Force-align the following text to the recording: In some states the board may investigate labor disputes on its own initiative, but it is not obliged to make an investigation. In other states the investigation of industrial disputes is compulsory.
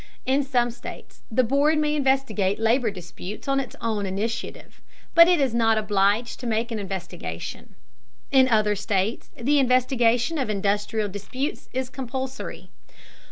In 0.25 0.41
some 0.41 0.71
states 0.71 1.21
the 1.29 1.43
board 1.43 1.77
may 1.77 1.93
investigate 1.95 2.57
labor 2.57 2.89
disputes 2.89 3.47
on 3.47 3.59
its 3.59 3.75
own 3.81 4.07
initiative, 4.07 4.81
but 5.13 5.27
it 5.27 5.39
is 5.39 5.53
not 5.53 5.77
obliged 5.77 6.39
to 6.39 6.47
make 6.47 6.71
an 6.71 6.79
investigation. 6.79 7.75
In 8.31 8.47
other 8.49 8.75
states 8.75 9.29
the 9.37 9.59
investigation 9.59 10.39
of 10.39 10.49
industrial 10.49 11.07
disputes 11.07 11.69
is 11.71 11.91
compulsory. 11.91 12.71